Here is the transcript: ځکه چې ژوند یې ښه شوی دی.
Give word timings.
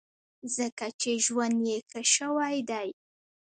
ځکه 0.55 0.85
چې 1.01 1.11
ژوند 1.25 1.57
یې 1.67 1.77
ښه 1.89 2.01
شوی 2.15 2.57
دی. 2.69 2.89